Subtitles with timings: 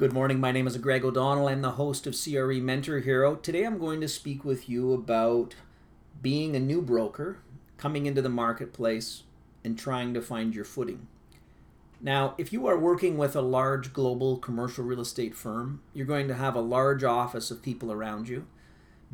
[0.00, 0.40] Good morning.
[0.40, 1.48] My name is Greg O'Donnell.
[1.48, 3.34] I'm the host of CRE Mentor Hero.
[3.34, 5.54] Today I'm going to speak with you about
[6.22, 7.40] being a new broker,
[7.76, 9.24] coming into the marketplace,
[9.62, 11.06] and trying to find your footing.
[12.00, 16.28] Now, if you are working with a large global commercial real estate firm, you're going
[16.28, 18.46] to have a large office of people around you,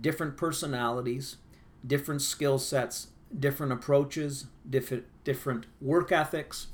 [0.01, 1.39] different personalities,
[1.85, 6.69] different skill sets, different approaches, different, different work ethics,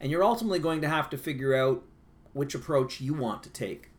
[0.00, 1.84] and you're ultimately going to have to figure out
[2.32, 3.90] which approach you want to take.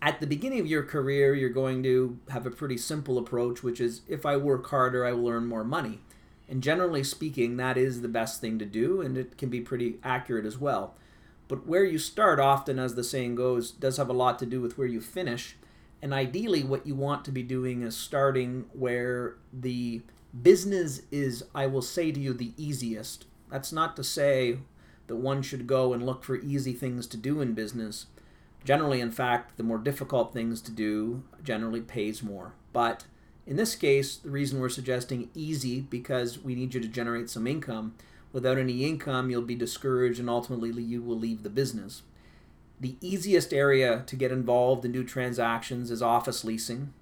[0.00, 3.80] At the beginning of your career, you're going to have a pretty simple approach, which
[3.80, 6.00] is if I work harder, I will earn more money.
[6.48, 9.98] And generally speaking, that is the best thing to do, and it can be pretty
[10.02, 10.94] accurate as well.
[11.48, 14.60] But where you start, often, as the saying goes, does have a lot to do
[14.60, 15.56] with where you finish.
[16.00, 20.02] And ideally, what you want to be doing is starting where the
[20.42, 23.24] business is, I will say to you, the easiest.
[23.50, 24.58] That's not to say
[25.08, 28.06] that one should go and look for easy things to do in business.
[28.64, 32.52] Generally, in fact, the more difficult things to do generally pays more.
[32.72, 33.04] But
[33.46, 37.46] in this case, the reason we're suggesting easy because we need you to generate some
[37.46, 37.94] income.
[38.32, 42.02] Without any income, you'll be discouraged and ultimately you will leave the business.
[42.80, 46.92] The easiest area to get involved and do transactions is office leasing,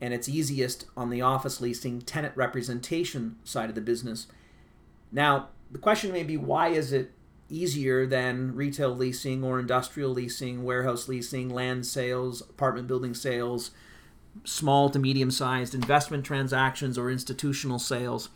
[0.00, 4.28] and it's easiest on the office leasing tenant representation side of the business.
[5.10, 7.12] Now, the question may be why is it
[7.48, 13.70] easier than retail leasing or industrial leasing, warehouse leasing, land sales, apartment building sales,
[14.44, 18.28] small to medium sized investment transactions, or institutional sales?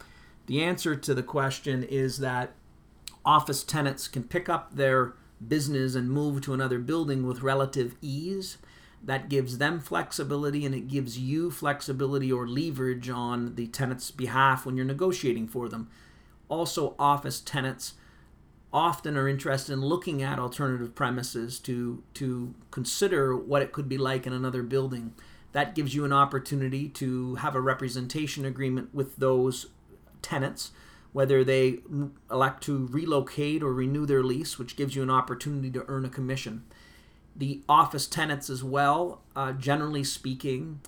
[0.46, 2.52] The answer to the question is that
[3.24, 5.14] office tenants can pick up their
[5.46, 8.58] business and move to another building with relative ease.
[9.05, 14.64] That gives them flexibility and it gives you flexibility or leverage on the tenant's behalf
[14.64, 15.88] when you're negotiating for them.
[16.48, 17.94] Also, office tenants
[18.73, 23.98] often are interested in looking at alternative premises to to consider what it could be
[23.98, 25.12] like in another building.
[25.53, 29.67] That gives you an opportunity to have a representation agreement with those
[30.23, 30.70] tenants,
[31.13, 31.80] whether they
[32.30, 36.08] elect to relocate or renew their lease, which gives you an opportunity to earn a
[36.08, 36.64] commission.
[37.36, 40.80] The office tenants, as well, uh, generally speaking,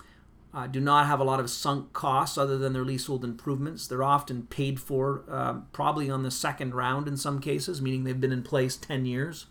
[0.54, 3.88] uh, do not have a lot of sunk costs other than their leasehold improvements.
[3.88, 8.20] They're often paid for uh, probably on the second round in some cases, meaning they've
[8.20, 9.46] been in place 10 years.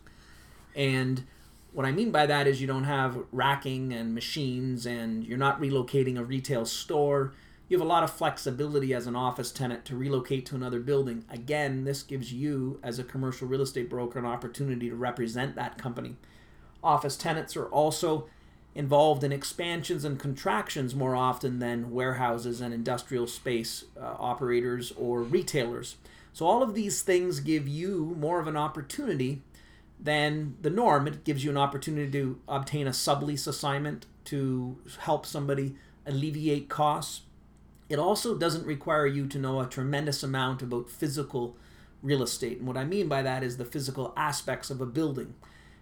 [0.74, 1.24] And
[1.72, 5.60] what I mean by that is you don't have racking and machines and you're not
[5.60, 7.34] relocating a retail store.
[7.68, 11.26] You have a lot of flexibility as an office tenant to relocate to another building.
[11.28, 15.76] Again, this gives you, as a commercial real estate broker, an opportunity to represent that
[15.76, 16.16] company.
[16.82, 18.28] Office tenants are also
[18.74, 25.22] involved in expansions and contractions more often than warehouses and industrial space uh, operators or
[25.22, 25.96] retailers.
[26.32, 29.42] So, all of these things give you more of an opportunity
[30.00, 31.06] than the norm.
[31.06, 37.22] It gives you an opportunity to obtain a sublease assignment to help somebody alleviate costs.
[37.88, 41.56] It also doesn't require you to know a tremendous amount about physical
[42.02, 42.58] real estate.
[42.58, 45.34] And what I mean by that is the physical aspects of a building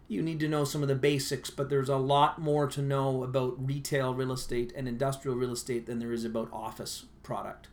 [0.08, 3.22] you need to know some of the basics, but there's a lot more to know
[3.22, 7.68] about retail real estate and industrial real estate than there is about office product.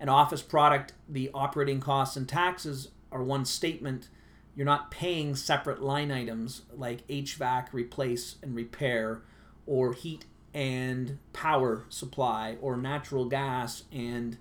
[0.00, 4.08] An office product, the operating costs and taxes are one statement.
[4.54, 9.22] You're not paying separate line items like HVAC, replace and repair,
[9.66, 10.24] or heat
[10.54, 14.36] and power supply, or natural gas and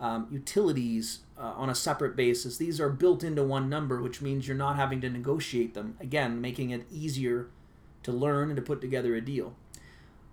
[0.00, 2.56] um, utilities uh, on a separate basis.
[2.56, 5.96] These are built into one number, which means you're not having to negotiate them.
[6.00, 7.48] Again, making it easier
[8.02, 9.54] to learn and to put together a deal.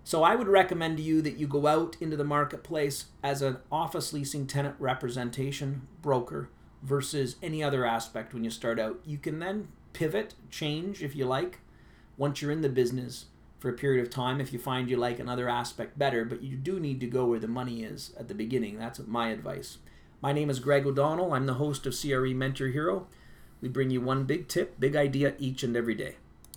[0.06, 3.58] So I would recommend to you that you go out into the marketplace as an
[3.72, 6.50] office leasing tenant representation broker
[6.82, 9.00] versus any other aspect when you start out.
[9.06, 11.60] You can then pivot, change if you like,
[12.18, 13.26] once you're in the business
[13.60, 16.58] for a period of time if you find you like another aspect better, but you
[16.58, 18.78] do need to go where the money is at the beginning.
[18.78, 19.78] That's my advice.
[20.24, 21.34] My name is Greg O'Donnell.
[21.34, 23.08] I'm the host of CRE Mentor Hero.
[23.60, 26.16] We bring you one big tip, big idea each and every day.